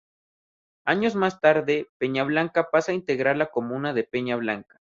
[0.83, 4.81] Años más tarde, Peñablanca pasa a integrar la comuna de Peña Blanca.